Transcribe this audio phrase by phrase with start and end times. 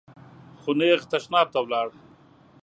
[0.61, 1.87] خو نېغ تشناب ته ولاړ.